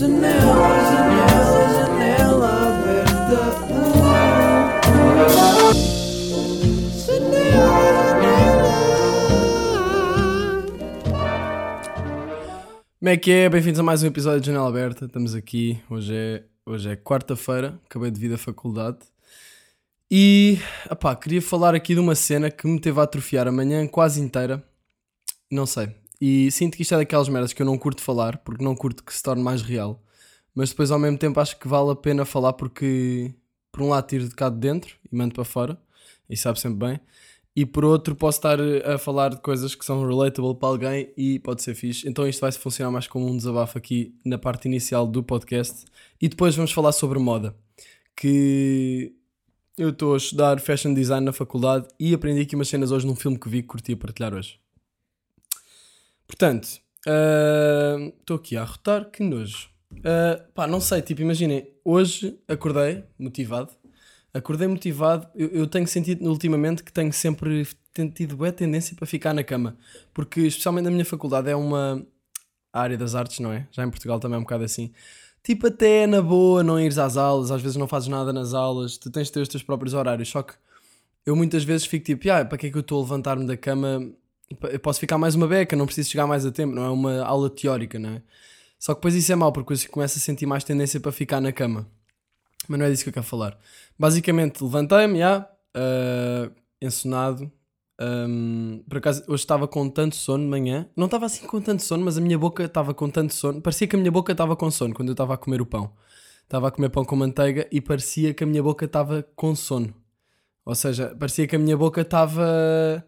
[0.00, 3.36] Janela, janela, janela aberta.
[12.98, 13.50] Como é que é?
[13.50, 15.04] Bem-vindos a mais um episódio de Janela Aberta.
[15.04, 19.00] Estamos aqui, hoje é, hoje é quarta-feira, acabei de vir da faculdade.
[20.10, 20.58] E,
[20.90, 24.18] opá, queria falar aqui de uma cena que me teve a atrofiar a manhã quase
[24.22, 24.64] inteira.
[25.50, 25.94] Não sei.
[26.20, 29.02] E sinto que isto é daquelas merdas que eu não curto falar, porque não curto
[29.02, 30.02] que se torne mais real.
[30.54, 33.32] Mas depois, ao mesmo tempo, acho que vale a pena falar porque,
[33.72, 35.78] por um lado, tiro de cá de dentro e mando para fora.
[36.28, 37.00] E sabe sempre bem.
[37.54, 41.38] E por outro, posso estar a falar de coisas que são relatable para alguém e
[41.40, 42.08] pode ser fixe.
[42.08, 45.84] Então isto vai funcionar mais como um desabafo aqui na parte inicial do podcast.
[46.20, 47.54] E depois vamos falar sobre moda.
[48.16, 49.12] Que
[49.76, 53.16] eu estou a estudar fashion design na faculdade e aprendi aqui umas cenas hoje num
[53.16, 54.60] filme que vi que curti a partilhar hoje.
[56.30, 59.68] Portanto, ah, estou aqui a arrotar, que nojo.
[60.04, 63.80] Ah, pá, não sei, tipo, imaginem, hoje acordei motivado
[64.32, 65.26] acordei motivado.
[65.34, 67.66] Eu, eu tenho sentido ultimamente que tenho sempre
[68.14, 69.76] tido boa tendência para ficar na cama,
[70.14, 72.06] porque especialmente na minha faculdade é uma
[72.72, 73.66] área das artes, não é?
[73.72, 74.92] Já em Portugal também é um bocado assim.
[75.42, 78.54] Tipo, até é na boa não ires às aulas, às vezes não fazes nada nas
[78.54, 80.28] aulas, tu tens de ter os teus próprios horários.
[80.28, 80.54] Só que
[81.26, 83.56] eu muitas vezes fico tipo, ah, para que é que eu estou a levantar-me da
[83.56, 84.12] cama?
[84.70, 87.24] Eu posso ficar mais uma beca, não preciso chegar mais a tempo, não é uma
[87.24, 88.22] aula teórica, não é?
[88.78, 91.40] Só que depois isso é mau, porque eu começo a sentir mais tendência para ficar
[91.40, 91.86] na cama
[92.70, 93.58] mas não é disso que eu quero falar.
[93.98, 95.40] Basicamente, levantei-me, já,
[95.76, 97.50] uh, ensonado.
[98.00, 100.88] Um, por acaso, hoje estava com tanto sono de manhã.
[100.96, 103.60] Não estava assim com tanto sono, mas a minha boca estava com tanto sono.
[103.60, 105.92] Parecia que a minha boca estava com sono quando eu estava a comer o pão.
[106.44, 109.92] Estava a comer pão com manteiga e parecia que a minha boca estava com sono.
[110.64, 113.04] Ou seja, parecia que a minha boca estava.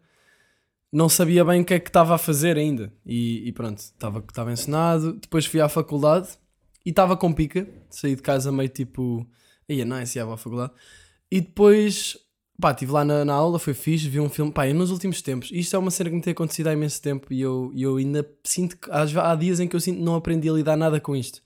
[0.93, 2.93] Não sabia bem o que é que estava a fazer ainda.
[3.07, 5.15] E, e pronto, estava, ensinado.
[5.15, 6.29] Depois fui à faculdade
[6.85, 7.67] e estava com pica.
[7.89, 9.27] Saí de casa meio tipo
[9.69, 10.73] Ia, nice, ia à faculdade.
[11.31, 12.17] E depois,
[12.61, 14.53] pá, estive lá na, na, aula, foi fixe, vi um filme.
[14.53, 17.01] Pá, e nos últimos tempos, isto é uma cena que me tem acontecido há imenso
[17.01, 20.15] tempo e eu, eu ainda sinto que há, dias em que eu sinto que não
[20.15, 21.43] aprendi a lidar nada com isto.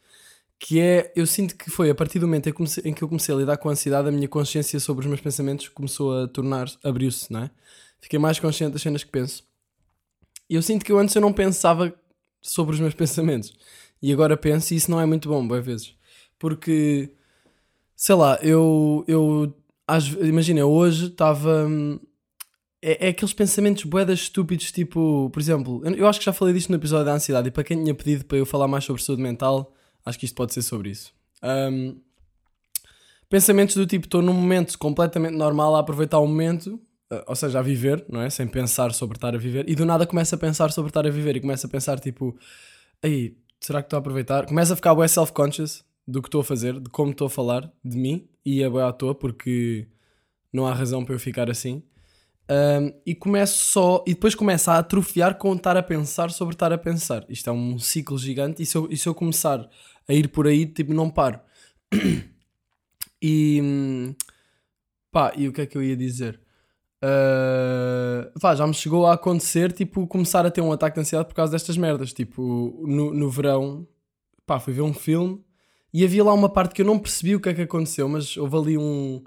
[0.58, 3.08] Que é, eu sinto que foi a partir do momento em comecei, em que eu
[3.08, 6.28] comecei a lidar com a ansiedade, a minha consciência sobre os meus pensamentos começou a
[6.28, 7.50] tornar, abriu-se, não é?
[8.00, 9.44] Fiquei mais consciente das cenas que penso.
[10.48, 11.92] E eu sinto que eu antes eu não pensava
[12.40, 13.52] sobre os meus pensamentos.
[14.00, 15.94] E agora penso e isso não é muito bom, boas vezes.
[16.38, 17.10] Porque
[17.96, 19.54] sei lá, eu, eu
[20.22, 21.66] imagina, hoje estava.
[22.82, 26.52] É, é, aqueles pensamentos boedas estúpidos, tipo, por exemplo, eu, eu, acho que já falei
[26.52, 29.02] disto no episódio da ansiedade, e para quem tinha pedido para eu falar mais sobre
[29.02, 29.72] saúde mental,
[30.04, 31.12] acho que isto pode ser sobre isso.
[31.42, 31.98] Um,
[33.28, 36.78] pensamentos do tipo, estou num momento completamente normal a aproveitar o momento,
[37.26, 38.30] ou seja, a viver, não é?
[38.30, 41.10] Sem pensar sobre estar a viver, e do nada começa a pensar sobre estar a
[41.10, 42.36] viver, e começa a pensar, tipo,
[43.02, 44.46] aí, será que estou a aproveitar?
[44.46, 47.70] Começa a ficar bem self-conscious, do que estou a fazer, de como estou a falar,
[47.84, 49.88] de mim, e é bem à toa porque
[50.52, 51.82] não há razão para eu ficar assim.
[52.48, 56.72] Um, e começo só, e depois começa a atrofiar com estar a pensar sobre estar
[56.72, 57.24] a pensar.
[57.28, 59.68] Isto é um ciclo gigante, e se eu, e se eu começar
[60.08, 61.40] a ir por aí, tipo, não paro.
[63.20, 64.14] e
[65.10, 66.40] pá, e o que é que eu ia dizer?
[67.02, 71.28] Uh, pá, já me chegou a acontecer, tipo, começar a ter um ataque de ansiedade
[71.28, 72.12] por causa destas merdas.
[72.12, 73.86] Tipo, no, no verão,
[74.46, 75.44] pá, fui ver um filme
[75.92, 78.36] e havia lá uma parte que eu não percebi o que é que aconteceu, mas
[78.36, 79.22] houve ali um,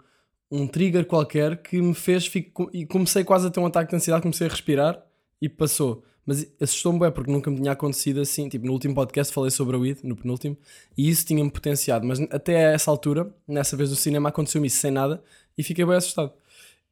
[0.51, 2.27] um trigger qualquer que me fez.
[2.27, 5.03] Fico, e comecei quase a ter um ataque de ansiedade, comecei a respirar
[5.41, 6.03] e passou.
[6.25, 8.47] Mas assustou-me bem porque nunca me tinha acontecido assim.
[8.49, 10.57] Tipo, no último podcast falei sobre a weed, no penúltimo,
[10.95, 12.05] e isso tinha-me potenciado.
[12.05, 15.23] Mas até essa altura, nessa vez do cinema, aconteceu-me isso sem nada
[15.57, 16.31] e fiquei bem assustado.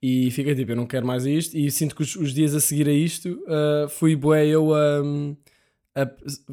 [0.02, 1.58] E fiquei tipo, eu não quero mais isto.
[1.58, 5.02] E sinto que os, os dias a seguir a isto, uh, fui bué eu a.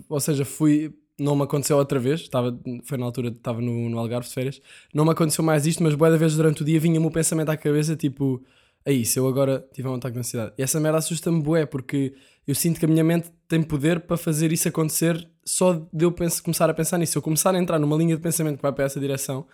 [0.08, 3.98] Ou seja, fui não me aconteceu outra vez, estava, foi na altura, estava no, no
[3.98, 4.60] Algarve de férias,
[4.92, 7.50] não me aconteceu mais isto, mas boa da vez durante o dia vinha-me o pensamento
[7.50, 8.42] à cabeça, tipo,
[8.84, 10.54] aí, se eu agora tiver um ataque de ansiedade.
[10.58, 12.14] E essa merda assusta-me bué, porque
[12.46, 16.12] eu sinto que a minha mente tem poder para fazer isso acontecer só de eu
[16.12, 17.12] penso, começar a pensar nisso.
[17.12, 19.46] Se eu começar a entrar numa linha de pensamento que vai para essa direção,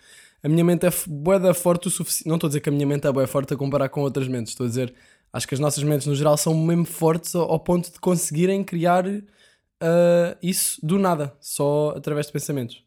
[0.43, 2.27] a minha mente é bué da forte o suficiente.
[2.27, 4.27] Não estou a dizer que a minha mente é bué forte a comparar com outras
[4.27, 4.93] mentes, estou a dizer,
[5.31, 8.63] acho que as nossas mentes no geral são mesmo fortes ao, ao ponto de conseguirem
[8.63, 12.83] criar uh, isso do nada, só através de pensamentos.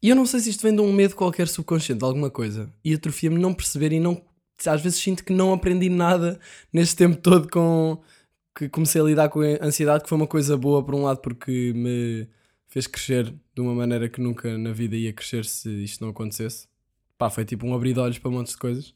[0.00, 2.72] E eu não sei se isto vem de um medo qualquer subconsciente, de alguma coisa.
[2.84, 4.22] E atrofia-me não perceber e não.
[4.64, 6.38] Às vezes sinto que não aprendi nada
[6.72, 8.00] neste tempo todo com.
[8.56, 11.18] que comecei a lidar com a ansiedade, que foi uma coisa boa, por um lado,
[11.20, 12.28] porque me
[12.68, 16.68] fez crescer de uma maneira que nunca na vida ia crescer se isto não acontecesse.
[17.16, 18.94] Pá, foi tipo um abrir de olhos para um monte de coisas.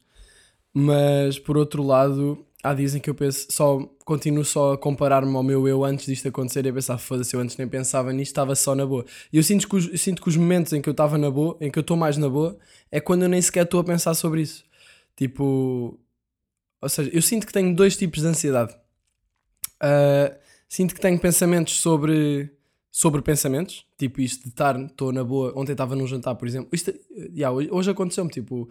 [0.73, 5.35] Mas por outro lado, há dias em que eu penso, só continuo só a comparar-me
[5.35, 8.31] ao meu eu antes disto acontecer e a pensar, foda-se, eu antes nem pensava nisto,
[8.31, 9.05] estava só na boa.
[9.31, 11.57] E eu sinto que, os, sinto que os momentos em que eu estava na boa,
[11.59, 12.57] em que eu estou mais na boa,
[12.91, 14.63] é quando eu nem sequer estou a pensar sobre isso.
[15.15, 15.99] Tipo,
[16.81, 18.73] ou seja, eu sinto que tenho dois tipos de ansiedade.
[19.81, 20.35] Uh,
[20.67, 22.51] sinto que tenho pensamentos sobre
[22.95, 26.69] sobre pensamentos, tipo isto de estar, estou na boa, ontem estava num jantar, por exemplo,
[26.71, 26.93] isto,
[27.35, 28.69] yeah, hoje, aconteceu-me, tipo,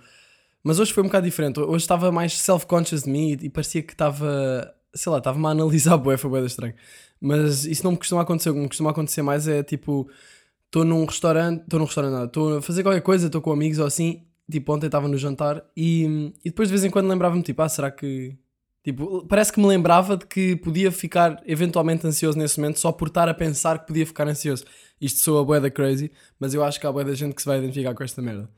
[0.62, 3.82] mas hoje foi um bocado diferente, hoje estava mais self-conscious de mim e, e, parecia
[3.82, 6.74] que estava, sei lá, estava-me a analisar bué, foi bué estranho,
[7.20, 10.08] mas isso não me costuma acontecer, o que me costuma acontecer mais é, tipo,
[10.66, 13.86] estou num restaurante, estou num restaurante, estou a fazer qualquer coisa, estou com amigos ou
[13.86, 17.60] assim, tipo, ontem estava no jantar e, e depois de vez em quando lembrava-me, tipo,
[17.60, 18.36] ah, será que
[18.84, 23.08] Tipo, parece que me lembrava de que podia ficar eventualmente ansioso nesse momento só por
[23.08, 24.64] estar a pensar que podia ficar ansioso.
[25.00, 27.58] Isto sou a boeda crazy, mas eu acho que há boeda gente que se vai
[27.58, 28.50] identificar com esta merda.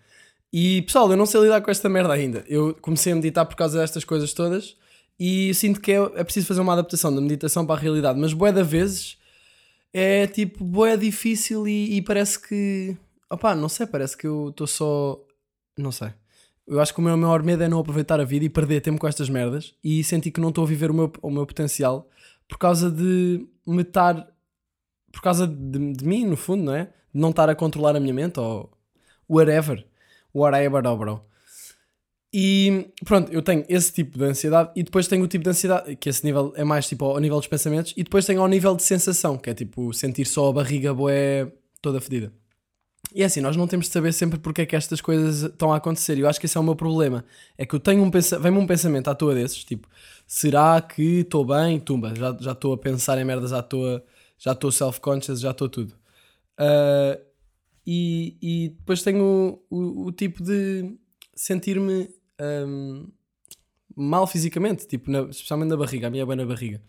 [0.52, 2.44] E pessoal, eu não sei lidar com esta merda ainda.
[2.48, 4.76] Eu comecei a meditar por causa destas coisas todas
[5.18, 8.32] e sinto que é, é preciso fazer uma adaptação da meditação para a realidade, mas
[8.32, 9.18] boeda vezes
[9.92, 12.96] é tipo boeda difícil e, e parece que.
[13.30, 15.20] opá, não sei, parece que eu estou só.
[15.78, 16.12] Não sei.
[16.66, 18.98] Eu acho que o meu maior medo é não aproveitar a vida e perder tempo
[18.98, 22.08] com estas merdas e sentir que não estou a viver o meu, o meu potencial
[22.48, 24.26] por causa de me estar.
[25.12, 26.84] por causa de, de mim, no fundo, não é?
[26.84, 28.70] De não estar a controlar a minha mente ou
[29.28, 29.86] whatever.
[30.34, 31.24] Whatever, oh bro.
[32.36, 35.94] E pronto, eu tenho esse tipo de ansiedade e depois tenho o tipo de ansiedade,
[35.94, 38.74] que esse nível é mais tipo ao nível dos pensamentos, e depois tenho ao nível
[38.74, 42.32] de sensação, que é tipo sentir só a barriga boé toda fedida.
[43.12, 45.72] E é assim, nós não temos de saber sempre porque é que estas coisas estão
[45.72, 46.18] a acontecer.
[46.18, 47.24] Eu acho que esse é o meu problema.
[47.56, 49.88] É que eu tenho um pensamento, vem-me um pensamento à toa desses, tipo,
[50.26, 51.78] será que estou bem?
[51.78, 54.04] Tumba, já estou a pensar em merdas à toa,
[54.38, 55.94] já estou self-conscious, já estou tudo.
[56.58, 57.20] Uh,
[57.86, 60.96] e, e depois tenho o, o, o tipo de
[61.34, 62.08] sentir-me
[62.40, 63.08] um,
[63.94, 66.80] mal fisicamente, tipo, na, especialmente na barriga, a minha é bem na barriga.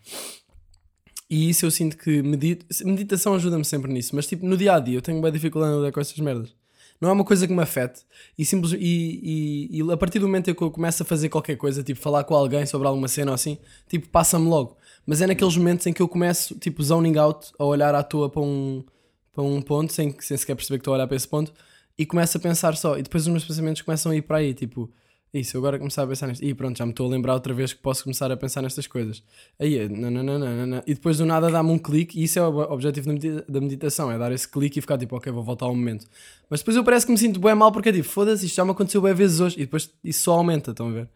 [1.28, 4.78] E isso eu sinto que medita meditação ajuda-me sempre nisso, mas tipo no dia a
[4.78, 6.54] dia eu tenho uma dificuldade em lidar com essas merdas.
[7.00, 8.02] Não é uma coisa que me afete
[8.38, 11.28] e, simples, e, e, e a partir do momento em que eu começo a fazer
[11.28, 14.76] qualquer coisa, tipo falar com alguém sobre alguma cena ou assim, tipo passa-me logo.
[15.06, 18.28] Mas é naqueles momentos em que eu começo, tipo, zoning out, a olhar à toa
[18.28, 18.84] para um,
[19.32, 21.52] para um ponto, sem, sem sequer perceber que estou a olhar para esse ponto,
[21.96, 22.98] e começo a pensar só.
[22.98, 24.90] E depois os meus pensamentos começam a ir para aí, tipo,
[25.34, 26.44] isso, agora começar a pensar nisto.
[26.44, 28.86] E pronto, já me estou a lembrar outra vez que posso começar a pensar nestas
[28.86, 29.22] coisas.
[29.58, 30.82] Aí, não, não.
[30.86, 33.08] E depois do nada dá-me um clique, e isso é o objetivo
[33.48, 36.06] da meditação, é dar esse clique e ficar tipo, ok, vou voltar ao momento.
[36.48, 38.64] Mas depois eu parece que me sinto bem mal porque é tipo, foda-se, isto já
[38.64, 41.08] me aconteceu bem vezes hoje, e depois isso só aumenta, estão a ver?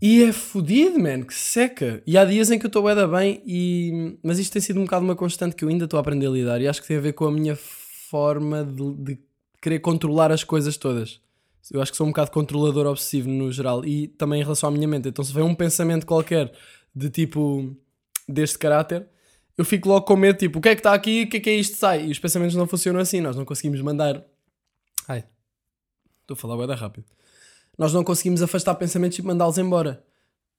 [0.00, 2.02] E é fodido, man, que seca.
[2.04, 4.18] E há dias em que eu estou bem, bem, e...
[4.20, 6.30] mas isto tem sido um bocado uma constante que eu ainda estou a aprender a
[6.30, 9.18] lidar, e acho que tem a ver com a minha forma de, de
[9.60, 11.20] querer controlar as coisas todas.
[11.70, 14.72] Eu acho que sou um bocado controlador obsessivo no geral e também em relação à
[14.72, 15.08] minha mente.
[15.08, 16.52] Então, se vem um pensamento qualquer
[16.94, 17.74] de tipo
[18.28, 19.06] deste caráter,
[19.56, 21.40] eu fico logo com medo, tipo, o que é que está aqui, o que é
[21.40, 22.06] que é isto sai?
[22.06, 24.24] E os pensamentos não funcionam assim, nós não conseguimos mandar.
[25.06, 25.24] Ai,
[26.22, 27.06] estou a falar bem rápido.
[27.78, 30.04] Nós não conseguimos afastar pensamentos e mandá-los embora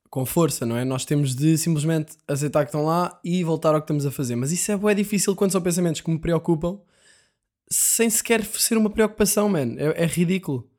[0.09, 0.85] com força, não é?
[0.85, 4.35] Nós temos de simplesmente aceitar que estão lá e voltar ao que estamos a fazer.
[4.35, 6.79] Mas isso é bem difícil quando são pensamentos que me preocupam
[7.69, 9.75] sem sequer ser uma preocupação, man.
[9.77, 10.69] É, é ridículo.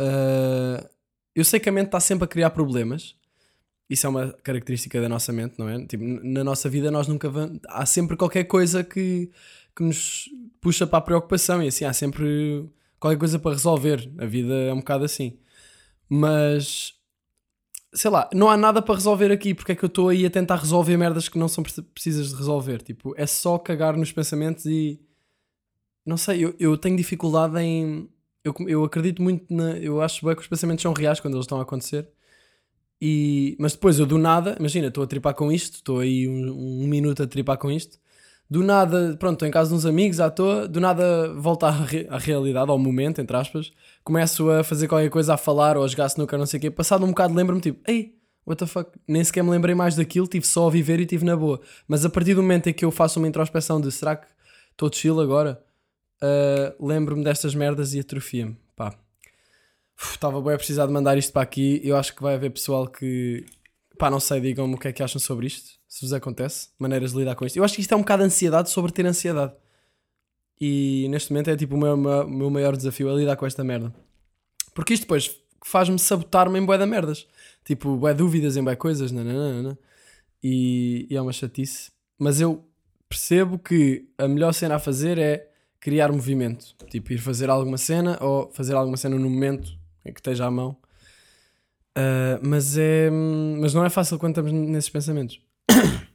[0.00, 0.88] Uh,
[1.34, 3.14] eu sei que a mente está sempre a criar problemas.
[3.88, 5.84] Isso é uma característica da nossa mente, não é?
[5.84, 7.58] Tipo, na nossa vida nós nunca vamos...
[7.68, 9.30] Há sempre qualquer coisa que,
[9.74, 10.30] que nos
[10.60, 14.10] puxa para a preocupação e assim, há sempre qualquer coisa para resolver.
[14.18, 15.38] A vida é um bocado assim.
[16.08, 16.94] Mas,
[17.92, 19.54] sei lá, não há nada para resolver aqui.
[19.54, 22.36] Porque é que eu estou aí a tentar resolver merdas que não são precisas de
[22.36, 22.82] resolver?
[22.82, 25.00] Tipo, é só cagar nos pensamentos e...
[26.06, 28.08] Não sei, eu, eu tenho dificuldade em
[28.44, 29.72] eu, eu acredito muito na.
[29.78, 32.08] Eu acho bem que os pensamentos são reais quando eles estão a acontecer.
[33.02, 36.82] E, mas depois eu do nada, imagina, estou a tripar com isto, estou aí um,
[36.82, 37.98] um, minuto a tripar com isto.
[38.48, 41.70] Do nada, pronto, estou em casa de uns amigos à toa, do nada volto à,
[41.70, 43.72] re, à realidade, ao momento, entre aspas.
[44.04, 46.70] Começo a fazer qualquer coisa, a falar ou a jogar snooker, não sei o quê.
[46.70, 48.16] Passado um bocado lembro-me, tipo, ei,
[48.46, 51.24] what the fuck, nem sequer me lembrei mais daquilo, tive só a viver e tive
[51.24, 51.60] na boa.
[51.88, 54.26] Mas a partir do momento em que eu faço uma introspeção de será que
[54.72, 55.62] estou chill agora?
[56.22, 58.56] Uh, lembro-me destas merdas e atrofia-me.
[58.76, 58.94] Pá,
[60.00, 61.80] estava bem a precisar de mandar isto para aqui.
[61.84, 63.44] Eu acho que vai haver pessoal que,
[63.98, 65.78] pá, não sei, digam-me o que é que acham sobre isto.
[65.88, 67.56] Se vos acontece, maneiras de lidar com isto.
[67.56, 69.52] Eu acho que isto é um bocado de ansiedade sobre ter ansiedade.
[70.60, 73.92] E neste momento é tipo o meu, meu maior desafio é lidar com esta merda.
[74.74, 75.34] Porque isto depois
[75.64, 77.26] faz-me sabotar-me em bué da merdas.
[77.64, 79.78] Tipo, bué dúvidas em bué coisas, nananana.
[80.42, 81.90] E, e é uma chatice.
[82.18, 82.64] Mas eu
[83.08, 85.49] percebo que a melhor cena a fazer é
[85.80, 86.74] criar movimento.
[86.88, 89.72] Tipo, ir fazer alguma cena ou fazer alguma cena no momento
[90.04, 90.76] em que esteja à mão.
[91.94, 93.10] Ah, mas é.
[93.10, 95.40] Mas não é fácil quando estamos nesses pensamentos.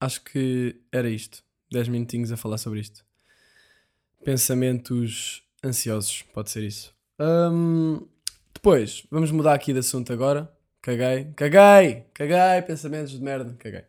[0.00, 1.42] Acho que era isto.
[1.70, 3.04] 10 minutinhos a falar sobre isto.
[4.24, 6.94] Pensamentos ansiosos, pode ser isso.
[7.20, 8.06] Hum,
[8.54, 10.50] depois, vamos mudar aqui de assunto agora.
[10.80, 13.84] Caguei, caguei, caguei, pensamentos de merda, caguei.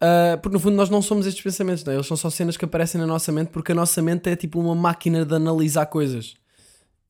[0.00, 1.96] Ah, porque no fundo nós não somos estes pensamentos, não é?
[1.96, 4.60] eles são só cenas que aparecem na nossa mente porque a nossa mente é tipo
[4.60, 6.34] uma máquina de analisar coisas.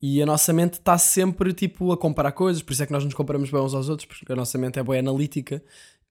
[0.01, 3.03] E a nossa mente está sempre tipo a comparar coisas, por isso é que nós
[3.03, 5.63] nos comparamos bem uns aos outros, porque a nossa mente é boa analítica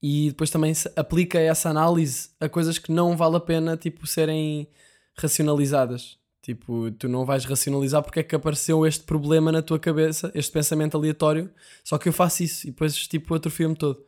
[0.02, 4.06] e depois também se aplica essa análise a coisas que não vale a pena tipo
[4.06, 4.68] serem
[5.16, 6.18] racionalizadas.
[6.42, 10.52] Tipo, tu não vais racionalizar porque é que apareceu este problema na tua cabeça, este
[10.52, 11.50] pensamento aleatório,
[11.82, 14.04] só que eu faço isso e depois tipo atrofio-me todo.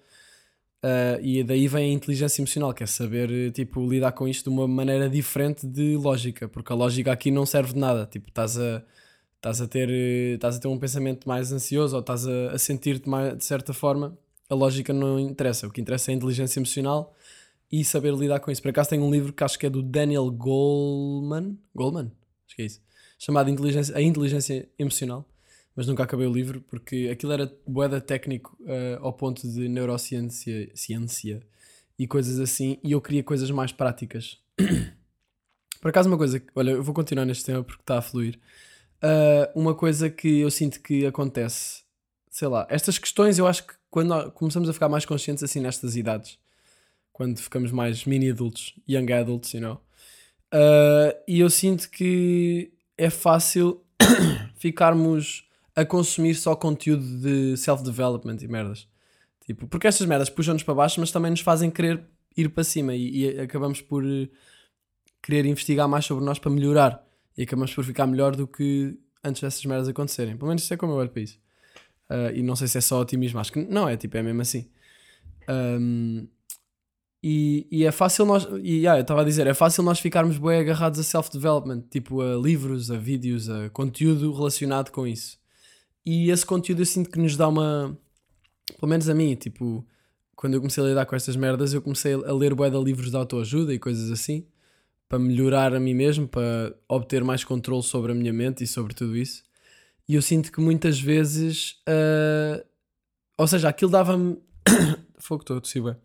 [0.84, 4.56] Uh, e daí vem a inteligência emocional, que é saber tipo, lidar com isto de
[4.56, 8.06] uma maneira diferente de lógica, porque a lógica aqui não serve de nada.
[8.06, 8.82] Tipo, estás a,
[9.36, 9.88] estás a, ter,
[10.34, 14.16] estás a ter um pensamento mais ansioso ou estás a, a sentir-te de certa forma,
[14.48, 15.66] a lógica não interessa.
[15.66, 17.14] O que interessa é a inteligência emocional
[17.70, 18.62] e saber lidar com isso.
[18.62, 22.12] Por acaso tem um livro que acho que é do Daniel Goleman, Goleman,
[22.46, 22.80] acho que é isso,
[23.18, 25.24] chamado inteligência, A Inteligência Emocional,
[25.76, 30.70] mas nunca acabei o livro porque aquilo era boeda técnico eh, ao ponto de neurociência
[30.74, 31.42] ciência
[31.98, 34.38] e coisas assim, e eu queria coisas mais práticas.
[35.80, 38.38] Por acaso, uma coisa, olha, eu vou continuar neste tema porque está a fluir.
[39.02, 41.82] Uh, uma coisa que eu sinto que acontece,
[42.30, 45.94] sei lá, estas questões eu acho que quando começamos a ficar mais conscientes assim nestas
[45.94, 46.38] idades,
[47.12, 49.74] quando ficamos mais mini adultos, young adults, you know,
[50.54, 53.82] uh, e eu sinto que é fácil
[54.56, 55.45] ficarmos
[55.76, 58.88] a consumir só conteúdo de self-development e merdas.
[59.44, 62.04] Tipo, porque estas merdas puxam-nos para baixo, mas também nos fazem querer
[62.36, 64.28] ir para cima e, e acabamos por eh,
[65.22, 67.06] querer investigar mais sobre nós para melhorar
[67.36, 70.36] e acabamos por ficar melhor do que antes dessas merdas acontecerem.
[70.36, 71.38] Pelo menos isso é como eu olho para isso.
[72.08, 74.40] Ah, e não sei se é só otimismo, acho que não é, tipo, é mesmo
[74.40, 74.68] assim.
[75.48, 76.26] Ahm,
[77.22, 80.38] e, e é fácil nós, e ah, eu estava a dizer, é fácil nós ficarmos
[80.38, 85.38] bem agarrados a self-development, tipo a livros, a vídeos, a conteúdo relacionado com isso.
[86.06, 87.98] E esse conteúdo eu sinto que nos dá uma,
[88.78, 89.84] pelo menos a mim, tipo,
[90.36, 93.10] quando eu comecei a lidar com estas merdas, eu comecei a ler bué de livros
[93.10, 94.46] de autoajuda e coisas assim
[95.08, 98.94] para melhorar a mim mesmo, para obter mais controle sobre a minha mente e sobre
[98.94, 99.44] tudo isso.
[100.08, 102.64] E eu sinto que muitas vezes, ah,
[103.38, 104.38] ou seja, aquilo dava-me.
[105.18, 105.96] Fogo, estou a.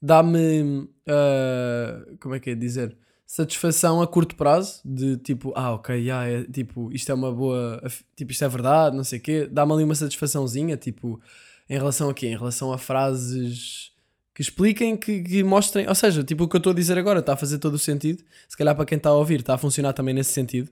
[0.00, 0.88] Dá-me.
[1.08, 2.96] ah, como é que é dizer?
[3.26, 7.82] Satisfação a curto prazo, de tipo, ah, ok, yeah, é, tipo, isto é uma boa.
[8.14, 9.48] Tipo, isto é verdade, não sei o quê.
[9.50, 11.20] Dá-me ali uma satisfaçãozinha, tipo,
[11.68, 12.26] em relação a quê?
[12.28, 13.92] Em relação a frases
[14.34, 15.88] que expliquem, que, que mostrem.
[15.88, 17.78] Ou seja, tipo o que eu estou a dizer agora está a fazer todo o
[17.78, 18.22] sentido.
[18.48, 20.70] Se calhar para quem está a ouvir está a funcionar também nesse sentido.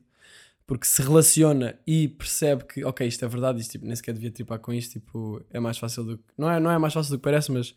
[0.67, 4.31] Porque se relaciona e percebe que, ok, isto é verdade, isto tipo, nem sequer devia
[4.31, 6.25] tripar com isto, tipo, é mais fácil do que.
[6.39, 7.75] Não é, não é mais fácil do que parece, mas.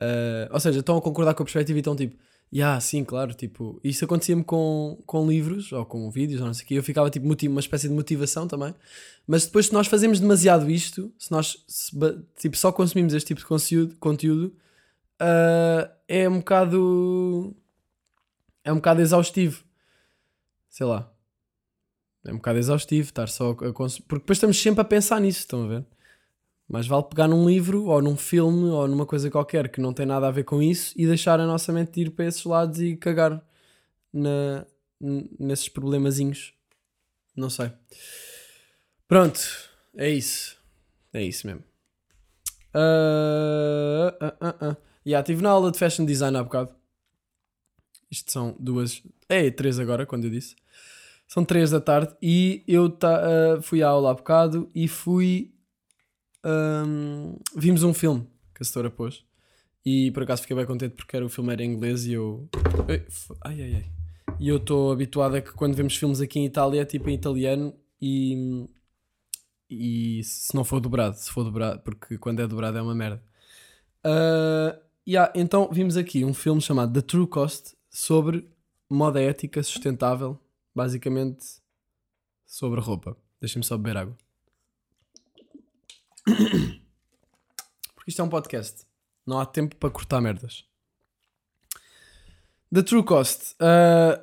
[0.00, 2.16] ah, ou seja, estão a concordar com a perspectiva e estão tipo,
[2.52, 6.64] yeah, sim, claro, tipo, isso acontecia-me com, com livros ou com vídeos, ou não sei
[6.64, 8.74] o quê, eu ficava tipo uma espécie de motivação também.
[9.26, 11.92] Mas depois, se nós fazemos demasiado isto, se nós se
[12.38, 14.54] tipo, só consumimos este tipo de conteúdo, conteúdo
[15.18, 17.54] ah, é um bocado.
[18.64, 19.64] É um bocado exaustivo.
[20.68, 21.10] Sei lá.
[22.24, 24.06] É um bocado exaustivo estar só a consumir.
[24.08, 25.86] Porque depois estamos sempre a pensar nisso, estão a ver?
[26.68, 30.04] Mas vale pegar num livro ou num filme ou numa coisa qualquer que não tem
[30.04, 32.96] nada a ver com isso e deixar a nossa mente ir para esses lados e
[32.96, 33.40] cagar
[34.12, 34.66] na,
[35.38, 36.54] nesses problemazinhos.
[37.36, 37.70] Não sei.
[39.06, 39.40] Pronto,
[39.96, 40.56] é isso.
[41.12, 41.62] É isso mesmo.
[42.74, 44.76] Ah, ah, ah, ah.
[45.06, 46.74] Yeah, estive na aula de fashion design há bocado.
[48.10, 49.02] Isto são duas.
[49.28, 50.56] É, três agora, quando eu disse.
[51.28, 53.22] São três da tarde e eu ta,
[53.56, 55.52] ah, fui à aula há bocado e fui.
[56.46, 59.24] Ahm, vimos um filme que a setora pôs.
[59.84, 62.48] E por acaso fiquei bem contente porque era, o filme era em inglês e eu.
[63.44, 63.86] Ai ai ai.
[64.38, 67.14] E eu estou habituado a que quando vemos filmes aqui em Itália é tipo em
[67.14, 68.66] italiano e.
[69.68, 73.22] E se não for dobrado, se for dobrado, porque quando é dobrado é uma merda.
[74.04, 78.48] Ah, yeah, então vimos aqui um filme chamado The True Cost sobre
[78.88, 80.38] moda ética sustentável,
[80.74, 81.44] basicamente
[82.46, 83.16] sobre roupa.
[83.40, 84.16] Deixem-me só beber água.
[87.94, 88.84] Porque isto é um podcast.
[89.26, 90.64] Não há tempo para cortar merdas.
[92.72, 93.54] The True Cost.
[93.60, 94.22] ah,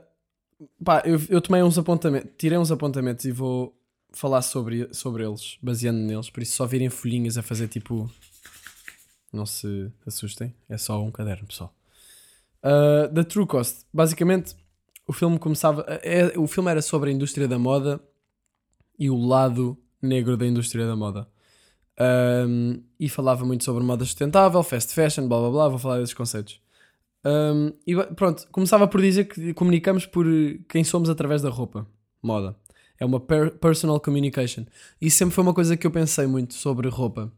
[0.83, 3.77] pá, eu, eu tomei uns apontamentos, tirei uns apontamentos e vou
[4.11, 6.29] falar sobre, sobre eles, baseando neles.
[6.29, 8.09] Por isso, só virem folhinhas a fazer tipo.
[9.31, 11.73] Não se assustem, é só um caderno, pessoal.
[12.63, 13.85] Uh, The True Cost.
[13.91, 14.55] Basicamente,
[15.07, 15.83] o filme começava.
[16.03, 17.99] É, o filme era sobre a indústria da moda
[18.97, 21.27] e o lado negro da indústria da moda.
[21.99, 26.13] Um, e falava muito sobre moda sustentável, fast fashion, blá blá blá, vou falar desses
[26.13, 26.59] conceitos.
[27.25, 30.25] Um, e pronto, começava por dizer que comunicamos por
[30.67, 31.87] quem somos através da roupa,
[32.21, 32.55] moda.
[32.99, 34.65] É uma per- personal communication.
[35.01, 37.31] E sempre foi uma coisa que eu pensei muito sobre roupa.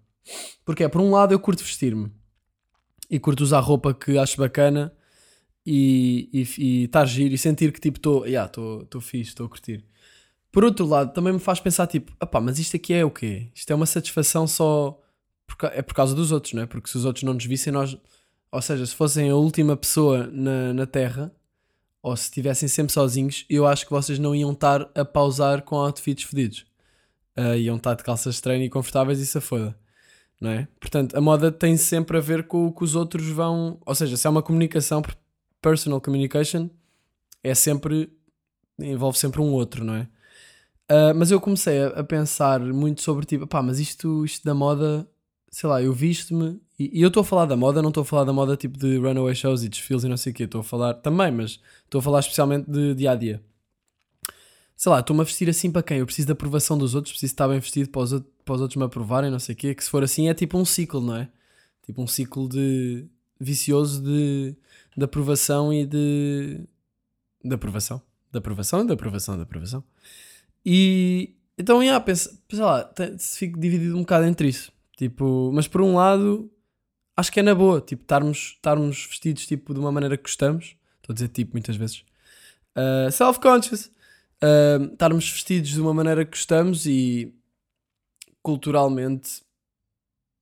[0.64, 2.12] Porque é, por um lado, eu curto vestir-me
[3.10, 4.92] e curto usar roupa que acho bacana
[5.66, 9.50] e estar e, estar giro e sentir que tipo estou yeah, tô fixe, estou a
[9.50, 9.84] curtir.
[10.56, 13.50] Por outro lado, também me faz pensar tipo, opá, mas isto aqui é o quê?
[13.54, 14.98] Isto é uma satisfação só
[15.46, 16.66] por, é por causa dos outros, não é?
[16.66, 17.98] Porque se os outros não nos vissem, nós,
[18.50, 21.30] ou seja, se fossem a última pessoa na, na Terra
[22.02, 25.76] ou se estivessem sempre sozinhos, eu acho que vocês não iam estar a pausar com
[25.76, 26.66] outfits fedidos.
[27.36, 29.78] Ah, iam estar de calças de treino e confortáveis e se foda.
[30.40, 30.70] Não é?
[30.80, 33.78] Portanto, a moda tem sempre a ver com o que os outros vão.
[33.86, 35.02] Ou seja, se é uma comunicação,
[35.62, 36.70] personal communication,
[37.44, 38.10] é sempre.
[38.80, 40.15] envolve sempre um outro, não é?
[40.88, 44.54] Ah, mas eu comecei a, a pensar muito sobre tipo, pá, mas isto, isto da
[44.54, 45.08] moda,
[45.50, 46.62] sei lá, eu visto-me.
[46.78, 48.78] E, e eu estou a falar da moda, não estou a falar da moda tipo
[48.78, 50.44] de runaway shows e desfiles e não sei o quê.
[50.44, 53.42] Estou a falar também, mas estou a falar especialmente de dia a dia.
[54.78, 56.00] Sei lá, estou-me a vestir assim para quem?
[56.00, 58.12] Eu preciso da aprovação dos outros, preciso estar bem vestido para os,
[58.44, 59.74] para os outros me aprovarem, não sei o quê.
[59.74, 61.30] Que se for assim é tipo um ciclo, não é?
[61.86, 63.08] Tipo um ciclo de
[63.40, 64.56] vicioso de,
[64.98, 66.60] de aprovação e de.
[67.44, 68.02] de aprovação.
[68.32, 69.84] De aprovação e de aprovação, de aprovação.
[70.66, 74.72] E então, yeah, pensa, sei lá, fico dividido um bocado entre isso.
[74.98, 76.52] Tipo, mas por um lado,
[77.16, 80.76] acho que é na boa, tipo, estarmos, estarmos vestidos tipo, de uma maneira que gostamos.
[80.98, 82.04] Estou a dizer tipo muitas vezes.
[82.76, 83.92] Uh, self-conscious.
[84.44, 87.34] Uh, estarmos vestidos de uma maneira que gostamos e
[88.44, 89.42] culturalmente,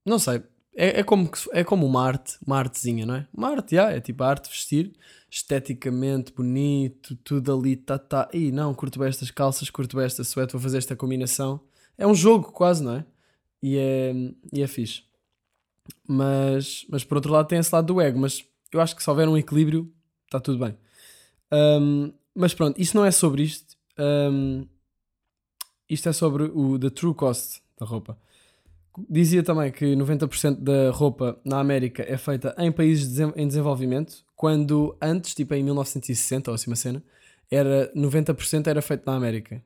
[0.05, 0.43] não sei,
[0.75, 3.27] é, é, como, é como uma arte, uma artezinha, não é?
[3.33, 4.93] Uma arte, yeah, é tipo a arte de vestir,
[5.29, 8.29] esteticamente bonito, tudo ali, tá, tá.
[8.33, 11.59] Ih, não, curto bem estas calças, curto bem esta suéte, vou fazer esta combinação.
[11.97, 13.05] É um jogo quase, não é?
[13.61, 14.13] E é,
[14.51, 15.03] e é fixe.
[16.07, 19.09] Mas, mas por outro lado tem esse lado do ego, mas eu acho que se
[19.09, 19.91] houver um equilíbrio,
[20.25, 20.75] está tudo bem.
[21.51, 23.77] Um, mas pronto, isto não é sobre isto.
[23.97, 24.65] Um,
[25.87, 28.17] isto é sobre o the true cost da roupa.
[29.09, 34.95] Dizia também que 90% da roupa na América é feita em países em desenvolvimento, quando
[35.01, 37.03] antes, tipo em 1960 ou assim uma cena,
[37.49, 39.63] era 90% era feito na América.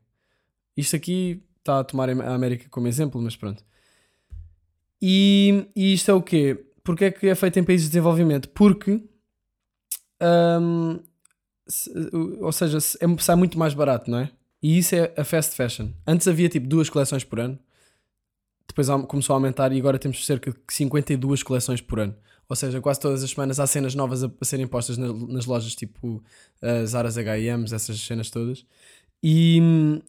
[0.76, 3.64] Isto aqui está a tomar a América como exemplo, mas pronto.
[5.02, 6.66] E, e isto é o quê?
[6.84, 8.50] Porque é que é feito em países de desenvolvimento?
[8.50, 9.02] Porque
[10.22, 11.00] hum,
[11.68, 11.92] se-
[12.42, 14.32] ou seja, se- é, sai muito mais barato, não é?
[14.62, 15.90] E isso é a fast fashion.
[16.06, 17.60] Antes havia tipo duas coleções por ano,
[18.68, 22.16] depois começou a aumentar e agora temos cerca de 52 coleções por ano.
[22.50, 25.76] Ou seja, quase todas as semanas há cenas novas a, serem postas na- nas lojas,
[25.76, 26.24] tipo
[26.62, 28.66] uh, Zaras HMs, essas cenas todas.
[29.22, 30.02] E hum,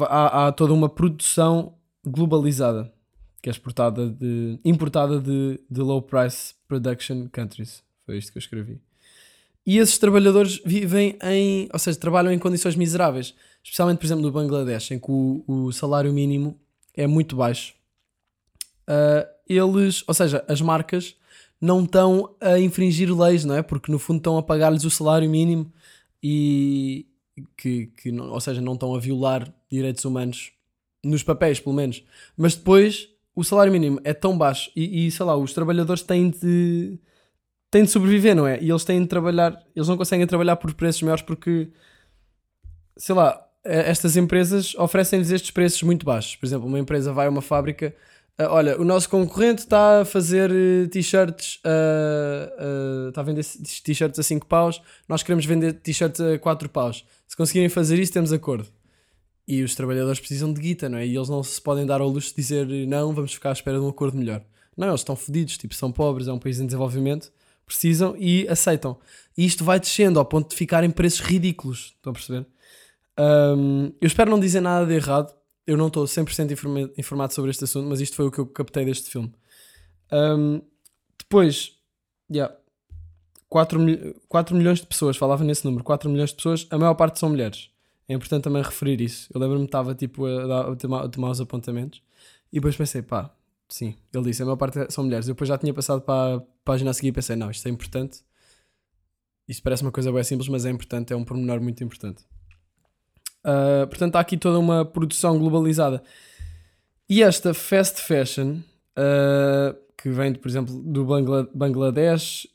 [0.00, 1.74] há, há toda uma produção
[2.06, 2.92] globalizada
[3.40, 7.82] que é exportada de, importada de, de low price production countries.
[8.04, 8.80] Foi isto que eu escrevi.
[9.64, 14.32] E esses trabalhadores vivem em, ou seja, trabalham em condições miseráveis, especialmente, por exemplo, no
[14.32, 16.58] Bangladesh, em que o, o salário mínimo
[16.98, 17.74] é muito baixo.
[18.86, 21.16] Ah, eles, ou seja, as marcas
[21.60, 23.62] não estão a infringir leis, não é?
[23.62, 25.72] Porque no fundo estão a pagar-lhes o salário mínimo
[26.22, 27.06] e
[27.56, 30.52] que, que não- ou seja, não estão a violar direitos humanos
[31.04, 32.02] nos papéis, pelo menos.
[32.36, 36.30] Mas depois o salário mínimo é tão baixo e, e sei lá, os trabalhadores têm
[36.30, 36.98] de
[37.70, 38.60] têm de sobreviver, não é?
[38.62, 41.70] E eles têm de trabalhar, eles não conseguem trabalhar por preços maiores porque
[42.96, 46.36] sei lá, estas empresas oferecem-lhes estes preços muito baixos.
[46.36, 47.94] Por exemplo, uma empresa vai a uma fábrica,
[48.38, 53.44] ah, olha, o nosso concorrente está a fazer eh, t-shirts, ah, ah, está a vender
[53.44, 57.04] t-shirts a 5 paus, nós queremos vender t-shirts a 4 paus.
[57.26, 58.68] Se conseguirem fazer isso, temos acordo.
[59.46, 61.06] E os trabalhadores precisam de guita, não é?
[61.06, 63.78] E eles não se podem dar ao luxo de dizer não, vamos ficar à espera
[63.78, 64.42] de um acordo melhor.
[64.76, 67.32] Não, eles estão fodidos, tipo, são pobres, é um país em desenvolvimento,
[67.66, 68.98] precisam e aceitam.
[69.36, 72.46] E isto vai descendo ao ponto de ficarem preços ridículos, estão a perceber?
[73.18, 75.34] Um, eu espero não dizer nada de errado.
[75.66, 78.46] Eu não estou 100% informa- informado sobre este assunto, mas isto foi o que eu
[78.46, 79.32] captei deste filme.
[80.10, 80.62] Um,
[81.18, 81.76] depois,
[82.32, 82.54] yeah,
[83.48, 86.94] 4, mil- 4 milhões de pessoas, falava nesse número, 4 milhões de pessoas, a maior
[86.94, 87.70] parte são mulheres.
[88.08, 89.28] É importante também referir isso.
[89.34, 92.02] Eu lembro-me que estava tipo, a, a tomar, a tomar os apontamentos
[92.50, 93.30] e depois pensei, pá,
[93.68, 95.28] sim, ele disse, a maior parte são mulheres.
[95.28, 97.70] Eu depois já tinha passado para a página a seguir e pensei, não, isto é
[97.70, 98.20] importante.
[99.46, 102.24] Isto parece uma coisa bem simples, mas é importante, é um pormenor muito importante.
[103.44, 106.02] Uh, portanto, há aqui toda uma produção globalizada.
[107.08, 108.58] E esta fast fashion,
[108.96, 112.46] uh, que vem, por exemplo, do Bangla- Bangladesh,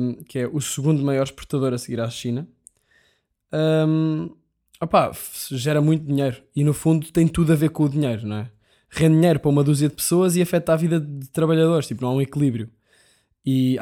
[0.00, 2.46] um, que é o segundo maior exportador a seguir à China,
[3.52, 4.30] um,
[5.50, 6.42] gera muito dinheiro.
[6.54, 8.50] E no fundo tem tudo a ver com o dinheiro, não é?
[8.90, 12.10] rende dinheiro para uma dúzia de pessoas e afeta a vida de trabalhadores, tipo, não
[12.10, 12.70] há um equilíbrio.
[13.44, 13.76] E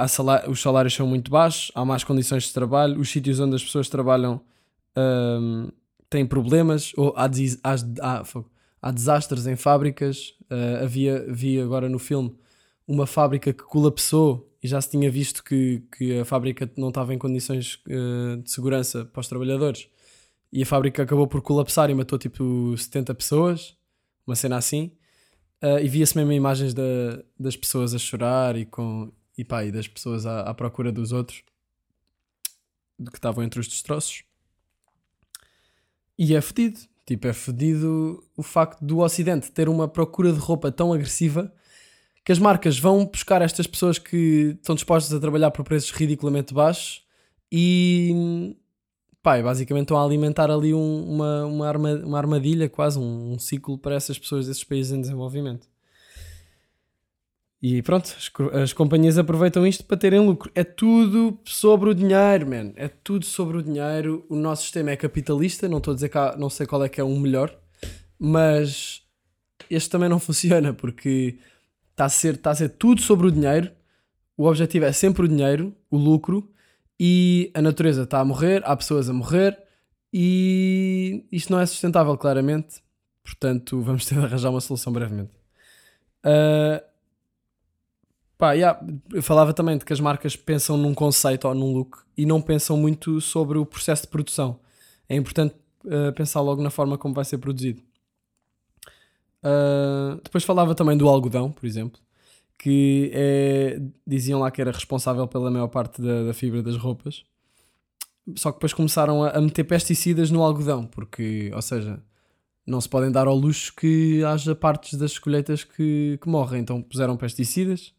[0.48, 3.88] os salários são muito baixos, há más condições de trabalho, os sítios onde as pessoas
[3.88, 4.40] trabalham
[6.16, 8.24] têm problemas, ou há, des- há, há,
[8.82, 10.34] há desastres em fábricas.
[10.50, 12.34] Uh, havia, vi agora no filme
[12.88, 17.12] uma fábrica que colapsou e já se tinha visto que, que a fábrica não estava
[17.12, 19.88] em condições uh, de segurança para os trabalhadores.
[20.52, 23.76] E a fábrica acabou por colapsar e matou tipo 70 pessoas,
[24.26, 24.92] uma cena assim.
[25.62, 29.72] Uh, e via-se mesmo imagens da- das pessoas a chorar e, com, e, pá, e
[29.72, 31.42] das pessoas à, à procura dos outros
[33.10, 34.25] que estavam entre os destroços.
[36.18, 36.80] E é fedido.
[37.04, 41.52] Tipo, é fedido o facto do Ocidente ter uma procura de roupa tão agressiva
[42.24, 46.52] que as marcas vão buscar estas pessoas que estão dispostas a trabalhar por preços ridiculamente
[46.52, 47.04] baixos
[47.52, 48.56] e
[49.22, 53.38] pá, basicamente estão a alimentar ali um- uma, uma, arma- uma armadilha, quase um, um
[53.38, 55.68] ciclo para essas pessoas desses países em desenvolvimento.
[57.62, 58.30] E pronto, as,
[58.62, 60.50] as companhias aproveitam isto para terem lucro.
[60.54, 62.72] É tudo sobre o dinheiro, man.
[62.76, 64.24] É tudo sobre o dinheiro.
[64.28, 65.68] O nosso sistema é capitalista.
[65.68, 67.56] Não estou a dizer que há, não sei qual é que é o melhor,
[68.18, 69.02] mas
[69.70, 71.38] este também não funciona porque
[71.90, 73.70] está a ser, está a ser tudo sobre o dinheiro.
[74.36, 76.50] O objetivo é sempre o dinheiro, o lucro,
[77.00, 79.58] e a natureza está a morrer, há pessoas a morrer,
[80.12, 82.82] e isto não é sustentável, claramente.
[83.24, 85.32] Portanto, vamos ter de arranjar uma solução brevemente.
[86.22, 86.82] Ah,
[88.38, 88.80] pá, yeah,
[89.12, 92.40] eu falava também de que as marcas pensam num conceito ou num look e não
[92.40, 94.58] pensam muito sobre o processo de produção.
[95.08, 95.54] É importante
[95.88, 97.82] ah, pensar logo na forma como vai ser produzido.
[99.42, 102.00] Ah, depois falava também do algodão, por exemplo,
[102.58, 107.24] que é, diziam lá que era responsável pela maior parte da, da fibra das roupas.
[108.34, 112.02] Só que depois começaram a, a meter pesticidas no algodão, porque, ou seja,
[112.66, 116.60] não se podem dar ao luxo que haja partes das colheitas que, que morrem.
[116.60, 117.94] Então puseram pesticidas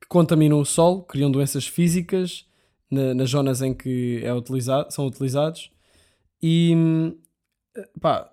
[0.00, 2.46] que contaminam o solo, criam doenças físicas
[2.90, 5.70] na- nas zonas em que é utilizado, são utilizados.
[6.42, 7.16] E hum,
[8.00, 8.30] pá,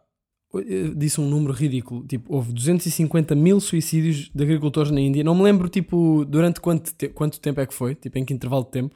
[0.54, 2.06] eu disse um número ridículo.
[2.06, 5.24] Tipo, houve 250 mil suicídios de agricultores na Índia.
[5.24, 8.34] Não me lembro, tipo, durante quanto, te- quanto tempo é que foi, tipo, em que
[8.34, 8.96] intervalo de tempo.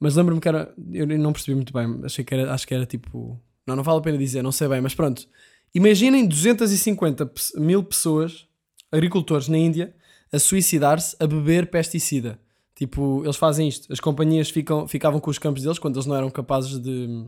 [0.00, 0.74] Mas lembro-me que era.
[0.92, 2.00] Eu não percebi muito bem.
[2.02, 3.38] Achei que era, acho que era tipo.
[3.66, 5.28] Não, não vale a pena dizer, não sei bem, mas pronto.
[5.74, 8.48] Imaginem 250 pe- mil pessoas,
[8.90, 9.94] agricultores na Índia,
[10.32, 12.38] a suicidar-se a beber pesticida.
[12.74, 13.92] Tipo, eles fazem isto.
[13.92, 17.26] As companhias ficam, ficavam com os campos deles quando eles não eram capazes de,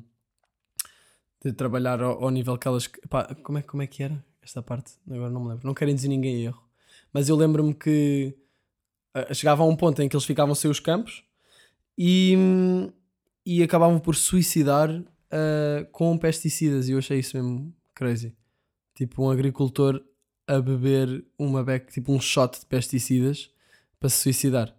[1.45, 2.89] de trabalhar ao, ao nível que elas.
[3.11, 4.93] Pá, como, é, como é que era esta parte?
[5.11, 5.67] Agora não me lembro.
[5.67, 6.63] Não querem dizer ninguém erro.
[7.13, 8.35] Mas eu lembro-me que
[9.13, 11.23] ah, chegava a um ponto em que eles ficavam sem os campos
[11.99, 12.35] e,
[13.45, 14.89] e acabavam por suicidar
[15.31, 16.89] ah, com pesticidas.
[16.89, 18.35] E eu achei isso mesmo crazy.
[18.95, 20.03] Tipo, um agricultor
[20.47, 23.51] a beber uma beca, tipo um shot de pesticidas
[23.99, 24.75] para se suicidar.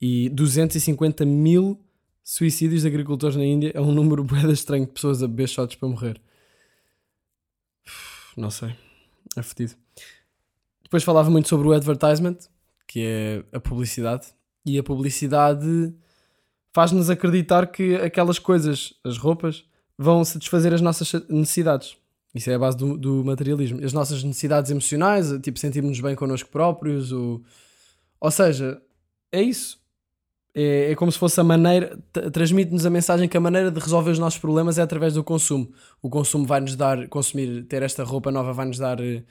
[0.00, 1.80] E 250 mil
[2.22, 5.76] suicídios de agricultores na Índia é um número bem estranho de pessoas a beber shots
[5.76, 6.20] para morrer.
[8.36, 8.74] Não sei.
[9.36, 9.74] É fedido.
[10.82, 12.38] Depois falava muito sobre o advertisement,
[12.86, 14.28] que é a publicidade.
[14.64, 15.94] E a publicidade
[16.72, 19.64] faz-nos acreditar que aquelas coisas, as roupas,
[19.96, 21.96] vão satisfazer as nossas necessidades.
[22.38, 23.84] Isso é a base do, do materialismo.
[23.84, 27.42] As nossas necessidades emocionais, tipo sentirmos bem connosco próprios, ou,
[28.20, 28.80] ou seja,
[29.32, 29.80] é isso.
[30.54, 31.98] É, é como se fosse a maneira,
[32.32, 35.72] transmite-nos a mensagem que a maneira de resolver os nossos problemas é através do consumo.
[36.00, 39.24] O consumo vai-nos dar, consumir, ter esta roupa nova vai-nos dar eh,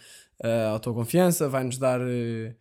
[0.70, 2.56] autoconfiança, vai-nos dar, eh,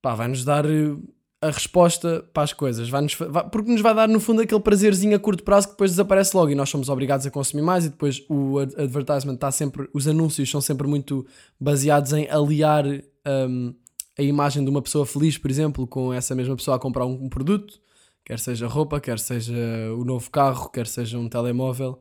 [0.00, 0.96] pá, vai-nos dar eh,
[1.46, 4.60] a resposta para as coisas, vai-nos, fa- vai- porque nos vai dar no fundo aquele
[4.60, 7.84] prazerzinho a curto prazo que depois desaparece logo e nós somos obrigados a consumir mais
[7.84, 11.26] e depois o ad- advertisement está sempre, os anúncios são sempre muito
[11.60, 13.74] baseados em aliar hum,
[14.18, 17.24] a imagem de uma pessoa feliz, por exemplo, com essa mesma pessoa a comprar um,
[17.24, 17.80] um produto,
[18.24, 19.54] quer seja roupa, quer seja
[19.98, 22.00] o novo carro, quer seja um telemóvel.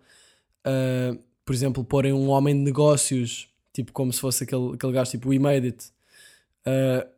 [0.65, 5.12] Uh, por exemplo, porem um homem de negócios, tipo como se fosse aquele, aquele gajo
[5.12, 5.86] tipo We Made It,
[6.65, 7.12] uh,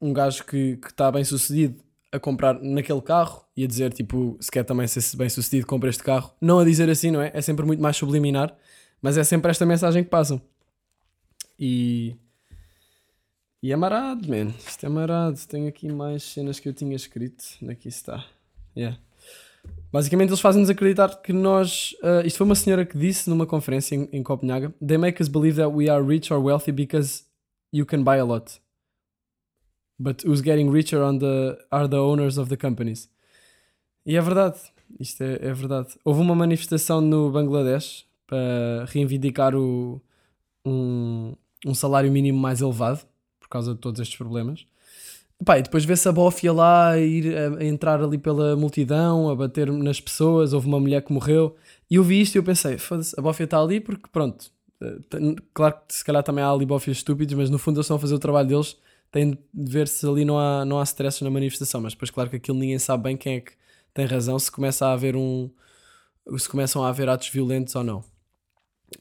[0.00, 1.82] um gajo que está bem sucedido
[2.12, 5.90] a comprar naquele carro e a dizer tipo, se quer também ser bem sucedido, compra
[5.90, 6.32] este carro.
[6.40, 7.30] Não a dizer assim, não é?
[7.34, 8.56] É sempre muito mais subliminar,
[9.00, 10.40] mas é sempre esta mensagem que passam.
[11.58, 12.16] E.
[13.62, 14.54] E é marado, man.
[14.66, 15.38] Isto é marado.
[15.46, 17.44] Tenho aqui mais cenas que eu tinha escrito.
[17.68, 18.24] Aqui está.
[18.74, 18.98] Yeah.
[19.92, 21.94] Basicamente, eles fazem-nos acreditar que nós.
[22.02, 25.28] ah, isto foi uma senhora que disse numa conferência em, em Copenhaga: They make us
[25.28, 27.24] believe that we are rich or wealthy because
[27.72, 28.59] you can buy a lot.
[30.00, 33.08] But who's getting richer on the, are the owners of the companies.
[34.06, 34.58] E é verdade.
[34.98, 35.88] Isto é, é verdade.
[36.04, 40.00] Houve uma manifestação no Bangladesh para reivindicar o,
[40.64, 41.34] um,
[41.66, 43.00] um salário mínimo mais elevado
[43.50, 44.64] causa de todos estes problemas.
[45.44, 49.34] Pá, e depois vê-se a bófia lá a ir a, entrar ali pela multidão, a
[49.34, 50.52] bater nas pessoas.
[50.52, 51.56] Houve uma mulher que morreu.
[51.90, 54.98] E eu vi isto e eu pensei, foda-se, a bófia está ali porque, pronto, eh,
[55.52, 58.00] claro que se calhar também há ali bófias estúpidos, mas no fundo eles estão a
[58.00, 58.76] fazer o trabalho deles.
[59.10, 61.80] Tem de ver se ali não há, não há stress na manifestação.
[61.80, 63.52] Mas depois, claro que aquilo ninguém sabe bem quem é que
[63.92, 65.50] tem razão, se começa a haver um.
[66.38, 68.04] se começam a haver atos violentos ou não.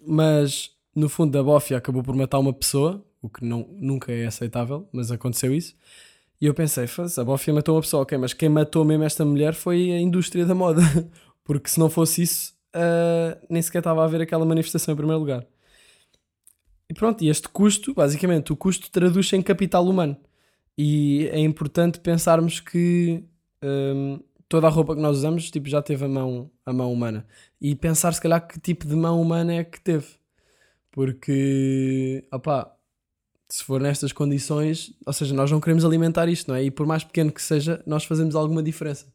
[0.05, 4.25] Mas no fundo a bófia acabou por matar uma pessoa, o que não, nunca é
[4.25, 5.75] aceitável, mas aconteceu isso.
[6.41, 9.25] E eu pensei, "Foda-se, a bófia matou uma pessoa, ok, mas quem matou mesmo esta
[9.25, 10.81] mulher foi a indústria da moda.
[11.43, 15.19] Porque se não fosse isso, ah, nem sequer estava a haver aquela manifestação em primeiro
[15.19, 15.45] lugar.
[16.89, 20.17] E pronto, e este custo, basicamente, o custo traduz-se em capital humano.
[20.77, 23.23] E é importante pensarmos que
[23.63, 27.27] hum, toda a roupa que nós usamos tipo, já teve a mão, a mão humana.
[27.61, 30.07] E pensar se calhar que tipo de mão humana é que teve.
[30.91, 32.75] Porque, opá,
[33.47, 36.63] se for nestas condições, ou seja, nós não queremos alimentar isto, não é?
[36.63, 39.07] E por mais pequeno que seja, nós fazemos alguma diferença.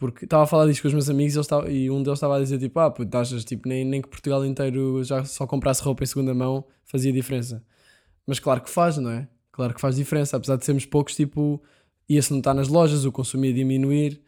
[0.00, 2.38] Porque estava a falar disto com os meus amigos e, estavam- e um deles estava
[2.38, 5.82] a dizer tipo, ah, puto, achas tipo, nem, nem que Portugal inteiro já só comprasse
[5.82, 7.62] roupa em segunda mão fazia diferença.
[8.26, 9.28] Mas claro que faz, não é?
[9.52, 11.62] Claro que faz diferença, apesar de sermos poucos, tipo,
[12.08, 14.22] ia-se notar nas lojas, o consumo ia diminuir.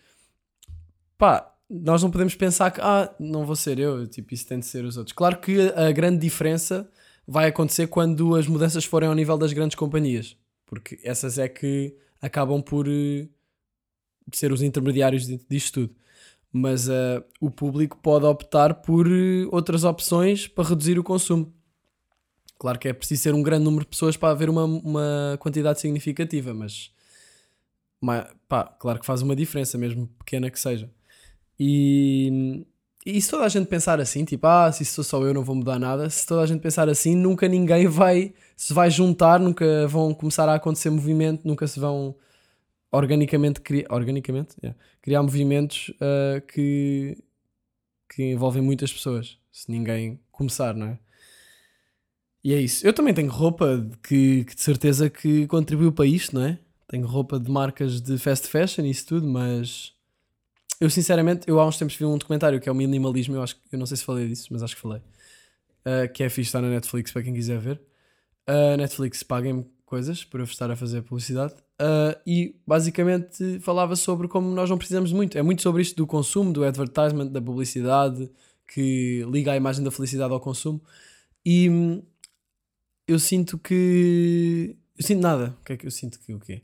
[1.16, 4.66] Pá, nós não podemos pensar que, ah, não vou ser eu, tipo, isso tem de
[4.66, 5.14] ser os outros.
[5.14, 6.86] Claro que a grande diferença
[7.26, 11.96] vai acontecer quando as mudanças forem ao nível das grandes companhias, porque essas é que
[12.20, 13.26] acabam por eh,
[14.32, 15.96] ser os intermediários disto tudo.
[16.52, 21.52] Mas eh, o público pode optar por eh, outras opções para reduzir o consumo.
[22.58, 25.80] Claro que é preciso ser um grande número de pessoas para haver uma, uma quantidade
[25.80, 26.92] significativa, mas
[28.00, 30.90] ma- pá, claro que faz uma diferença, mesmo pequena que seja.
[31.58, 32.64] E,
[33.04, 35.56] e se toda a gente pensar assim, tipo, ah, se sou só eu, não vou
[35.56, 39.86] mudar nada, se toda a gente pensar assim, nunca ninguém vai se vai juntar, nunca
[39.88, 42.14] vão começar a acontecer movimento, nunca se vão
[42.92, 47.16] organicamente criar, organicamente, yeah, criar movimentos ah, que,
[48.08, 50.98] que envolvem muitas pessoas, se ninguém começar, não é?
[52.44, 52.84] E é isso.
[52.86, 56.58] Eu também tenho roupa que, que de certeza que contribuiu para isto, não é?
[56.88, 59.94] Tenho roupa de marcas de fast fashion e isso tudo, mas
[60.80, 63.56] eu sinceramente, eu há uns tempos vi um documentário que é o minimalismo, eu acho
[63.70, 65.00] eu não sei se falei disso, mas acho que falei.
[65.86, 67.80] Uh, que é fixe, está na Netflix para quem quiser ver.
[68.48, 71.54] Uh, Netflix paguem-me coisas por eu estar a fazer publicidade.
[71.82, 75.36] Uh, e basicamente falava sobre como nós não precisamos muito.
[75.36, 78.30] É muito sobre isto do consumo, do advertisement, da publicidade,
[78.72, 80.80] que liga a imagem da felicidade ao consumo.
[81.44, 82.00] E hum,
[83.08, 84.76] eu sinto que.
[84.96, 85.56] Eu sinto nada.
[85.60, 86.62] O que é que eu sinto que o quê?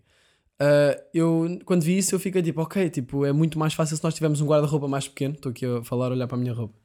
[0.61, 4.04] Uh, eu, quando vi isso, eu fiquei tipo, ok, tipo, é muito mais fácil se
[4.04, 5.35] nós tivermos um guarda-roupa mais pequeno.
[5.35, 6.77] Estou aqui a falar, olhar para a minha roupa.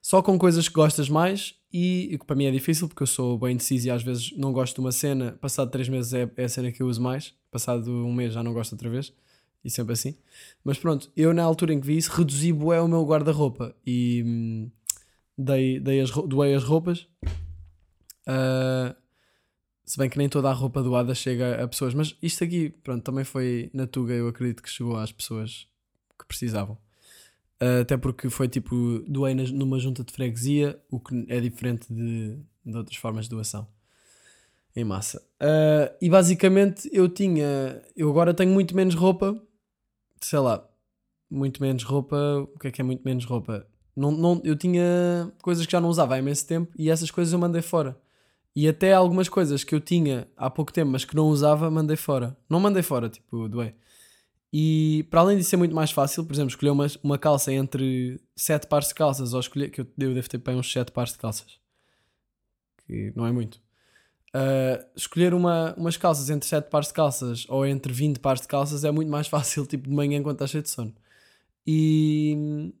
[0.00, 3.38] Só com coisas que gostas mais e, que para mim é difícil porque eu sou
[3.38, 5.32] bem indeciso e às vezes não gosto de uma cena.
[5.40, 7.34] Passado três meses é, é a cena que eu uso mais.
[7.50, 9.12] Passado um mês já não gosto outra vez.
[9.64, 10.16] E sempre assim.
[10.64, 14.22] Mas pronto, eu na altura em que vi isso, reduzi bué o meu guarda-roupa e
[14.24, 14.70] hum,
[15.36, 17.06] dei, dei as, doei as roupas.
[18.26, 18.94] Ah,
[19.88, 23.02] se bem que nem toda a roupa doada chega a pessoas, mas isto aqui, pronto,
[23.02, 25.66] também foi na Tuga, eu acredito que chegou às pessoas
[26.18, 26.76] que precisavam.
[27.60, 32.38] Uh, até porque foi tipo, doei numa junta de freguesia, o que é diferente de,
[32.64, 33.66] de outras formas de doação
[34.76, 35.20] em massa.
[35.42, 39.40] Uh, e basicamente eu tinha, eu agora tenho muito menos roupa,
[40.20, 40.68] sei lá,
[41.30, 42.16] muito menos roupa.
[42.54, 43.66] O que é que é muito menos roupa?
[43.96, 47.32] Não, não, eu tinha coisas que já não usava há imenso tempo e essas coisas
[47.32, 47.98] eu mandei fora.
[48.54, 51.96] E até algumas coisas que eu tinha há pouco tempo, mas que não usava, mandei
[51.96, 52.36] fora.
[52.48, 53.74] Não mandei fora, tipo, doei.
[54.52, 58.20] E para além disso ser muito mais fácil, por exemplo, escolher uma, uma calça entre
[58.34, 61.12] sete pares de calças ou escolher, que eu, eu devo ter bem uns sete pares
[61.12, 61.58] de calças,
[62.86, 63.60] que não é muito.
[64.34, 68.48] Uh, escolher uma, umas calças entre sete pares de calças ou entre 20 pares de
[68.48, 70.94] calças é muito mais fácil, tipo de manhã quando estás cheio de sono.
[71.66, 72.72] E,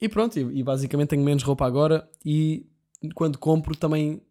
[0.00, 2.08] e pronto, e, e basicamente tenho menos roupa agora.
[2.24, 2.66] E
[3.14, 4.22] quando compro também,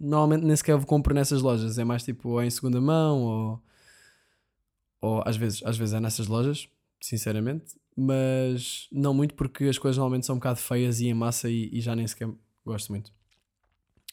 [0.00, 3.62] normalmente nem sequer compro nessas lojas, é mais tipo ou em segunda mão ou
[5.00, 6.68] ou às vezes, às vezes é nessas lojas,
[7.00, 11.50] sinceramente, mas não muito porque as coisas normalmente são um bocado feias e em massa
[11.50, 12.28] e, e já nem sequer
[12.64, 13.12] gosto muito.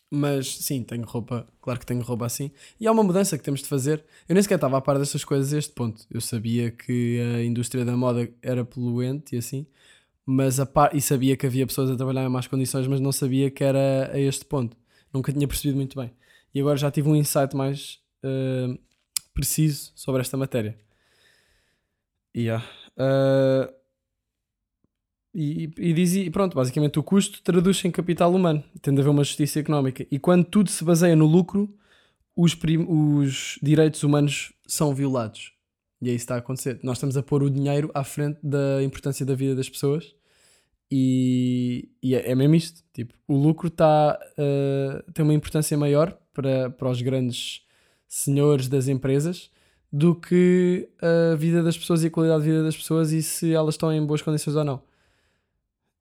[0.10, 2.52] Mas sim, tenho roupa, claro que tenho roupa assim.
[2.80, 4.06] E há uma mudança que temos de fazer.
[4.30, 6.06] Eu nem sequer estava a par destas coisas a este ponto.
[6.10, 9.66] Eu sabia que a indústria da moda era poluente e assim,
[10.26, 13.12] mas a par, e sabia que havia pessoas a trabalhar em más condições, mas não
[13.12, 14.78] sabia que era a este ponto.
[15.14, 16.12] Nunca tinha percebido muito bem.
[16.54, 18.78] E agora já tive um insight mais eh,
[19.36, 20.76] preciso sobre esta matéria.
[22.36, 22.66] Yeah.
[22.98, 23.72] Uh,
[25.34, 29.12] e, e diz, e pronto, basicamente o custo traduz-se em capital humano, tendo a haver
[29.12, 30.08] uma justiça económica.
[30.10, 31.78] E quando tudo se baseia no lucro,
[32.36, 35.54] os, os direitos humanos são violados.
[36.02, 36.80] E é isso que está a acontecer.
[36.82, 40.16] Nós estamos a pôr o dinheiro à frente da importância da vida das pessoas
[40.90, 42.82] e, e é, é mesmo isto.
[42.94, 47.62] Tipo, o lucro está, uh, tem uma importância maior para, para os grandes
[48.08, 49.52] senhores das empresas
[49.92, 53.54] do que a vida das pessoas e a qualidade de vida das pessoas e se
[53.54, 54.84] elas estão em boas condições ou não.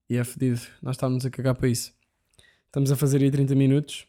[0.09, 0.61] E é fedido.
[0.83, 1.93] Nós estamos a cagar para isso.
[2.67, 4.07] Estamos a fazer aí 30 minutos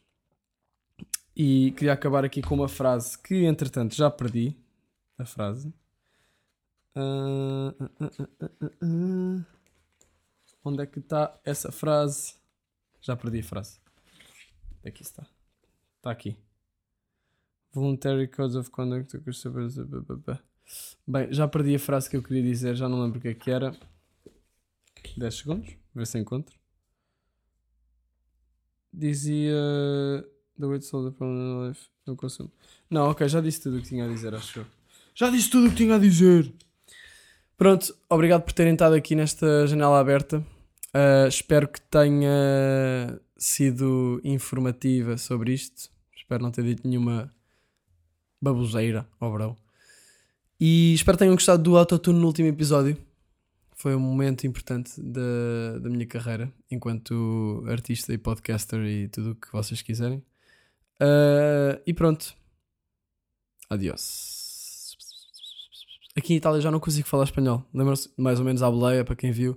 [1.35, 4.55] e queria acabar aqui com uma frase que, entretanto, já perdi
[5.17, 5.73] a frase.
[6.95, 8.09] Ah, ah,
[8.81, 9.45] ah.
[10.63, 12.33] Onde é que está essa frase?
[13.01, 13.79] Já perdi a frase.
[14.83, 15.27] Aqui está.
[15.97, 16.35] Está aqui.
[17.75, 19.19] Voluntary Codes of Conduct.
[21.05, 23.33] Bem, já perdi a frase que eu queria dizer, já não lembro o que é
[23.33, 23.75] que era.
[25.17, 26.55] 10 segundos, ver se encontro.
[28.93, 29.53] Dizia.
[30.57, 31.87] The way to solve the problem in life.
[32.07, 32.49] No consumo.
[32.89, 34.65] Não, ok, já disse tudo o que tinha a dizer, acho eu.
[35.13, 36.53] Já disse tudo o que tinha a dizer!
[37.57, 40.37] Pronto, obrigado por terem estado aqui nesta janela aberta.
[40.93, 45.89] Uh, espero que tenha sido informativa sobre isto.
[46.15, 47.33] Espero não ter dito nenhuma
[48.45, 49.57] baboseira, ó bro.
[50.59, 52.97] E espero que tenham gostado do autotune no último episódio.
[53.75, 59.35] Foi um momento importante da, da minha carreira enquanto artista e podcaster e tudo o
[59.35, 60.19] que vocês quiserem.
[61.01, 62.33] Uh, e pronto.
[63.69, 64.95] Adiós.
[66.15, 67.65] Aqui em Itália já não consigo falar espanhol.
[67.73, 69.55] Lembram-se mais ou menos à boleia, para quem viu.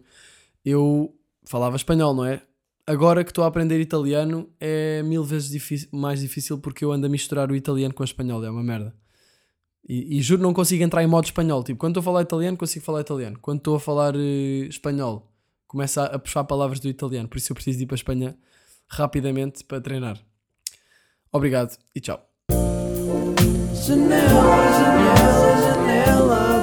[0.65, 2.43] Eu falava espanhol, não é?
[2.89, 7.05] Agora que estou a aprender italiano é mil vezes difícil- mais difícil porque eu ando
[7.07, 8.43] a misturar o italiano com o espanhol.
[8.43, 8.95] É uma merda.
[9.87, 11.63] E, e juro não consigo entrar em modo espanhol.
[11.63, 13.39] Tipo, quando estou a falar italiano, consigo falar italiano.
[13.43, 15.31] Quando estou a falar eh, espanhol,
[15.67, 17.29] começo a, a puxar palavras do italiano.
[17.29, 18.35] Por isso eu preciso ir para a Espanha
[18.89, 20.19] rapidamente para treinar.
[21.31, 22.27] Obrigado e tchau.
[23.75, 26.58] Janela, janela, janela